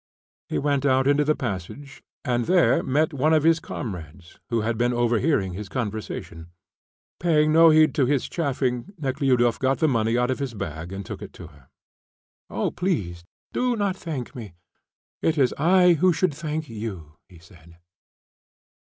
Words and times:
He 0.49 0.57
went 0.57 0.83
out 0.83 1.05
into 1.07 1.23
the 1.23 1.35
passage, 1.35 2.01
and 2.25 2.45
there 2.45 2.81
met 2.81 3.13
one 3.13 3.33
of 3.33 3.43
his 3.43 3.59
comrades, 3.59 4.39
who 4.49 4.61
had 4.61 4.75
been 4.75 4.93
overhearing 4.95 5.53
his 5.53 5.69
conversation. 5.69 6.47
Paying 7.19 7.53
no 7.53 7.69
heed 7.69 7.93
to 7.93 8.07
his 8.07 8.27
chaffing, 8.27 8.95
Nekhludoff 8.97 9.59
got 9.59 9.77
the 9.77 9.87
money 9.87 10.17
out 10.17 10.31
of 10.31 10.39
his 10.39 10.55
bag 10.55 10.91
and 10.91 11.05
took 11.05 11.21
it 11.21 11.33
to 11.33 11.49
her. 11.49 11.69
"Oh, 12.49 12.71
please, 12.71 13.23
do 13.53 13.75
not 13.75 13.95
thank 13.95 14.33
me; 14.35 14.55
it 15.21 15.37
is 15.37 15.53
I 15.59 15.93
who 15.93 16.11
should 16.13 16.33
thank 16.33 16.67
you," 16.67 17.17
he 17.29 17.37
said. 17.37 17.77